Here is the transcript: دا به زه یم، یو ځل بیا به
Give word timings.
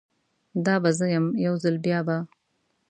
دا 0.65 0.75
به 0.83 0.89
زه 0.97 1.05
یم، 1.13 1.25
یو 1.45 1.55
ځل 1.63 1.75
بیا 1.85 1.99
به 2.07 2.17